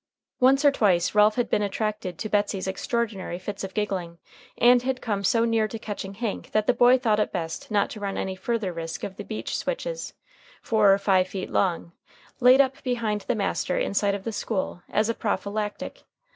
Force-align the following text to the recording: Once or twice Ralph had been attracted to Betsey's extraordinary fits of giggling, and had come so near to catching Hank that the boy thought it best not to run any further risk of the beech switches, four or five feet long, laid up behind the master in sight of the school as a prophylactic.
Once 0.39 0.65
or 0.65 0.71
twice 0.71 1.13
Ralph 1.13 1.35
had 1.35 1.47
been 1.47 1.61
attracted 1.61 2.17
to 2.17 2.27
Betsey's 2.27 2.67
extraordinary 2.67 3.37
fits 3.37 3.63
of 3.63 3.75
giggling, 3.75 4.17
and 4.57 4.81
had 4.81 4.99
come 4.99 5.23
so 5.23 5.45
near 5.45 5.67
to 5.67 5.77
catching 5.77 6.15
Hank 6.15 6.53
that 6.53 6.65
the 6.65 6.73
boy 6.73 6.97
thought 6.97 7.19
it 7.19 7.31
best 7.31 7.69
not 7.69 7.91
to 7.91 7.99
run 7.99 8.17
any 8.17 8.35
further 8.35 8.73
risk 8.73 9.03
of 9.03 9.17
the 9.17 9.23
beech 9.23 9.55
switches, 9.55 10.15
four 10.59 10.91
or 10.91 10.97
five 10.97 11.27
feet 11.27 11.51
long, 11.51 11.91
laid 12.39 12.59
up 12.61 12.81
behind 12.81 13.21
the 13.27 13.35
master 13.35 13.77
in 13.77 13.93
sight 13.93 14.15
of 14.15 14.23
the 14.23 14.33
school 14.33 14.81
as 14.89 15.07
a 15.07 15.13
prophylactic. 15.13 16.01